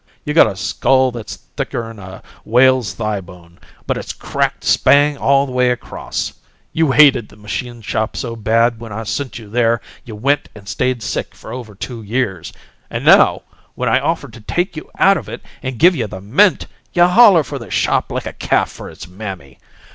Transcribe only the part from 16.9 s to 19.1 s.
you holler for the shop like a calf for its